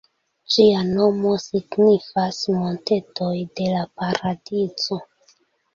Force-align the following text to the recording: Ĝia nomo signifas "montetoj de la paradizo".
Ĝia 0.53 0.79
nomo 0.87 1.33
signifas 1.43 2.41
"montetoj 2.57 3.33
de 3.61 3.69
la 3.77 3.87
paradizo". 4.03 5.05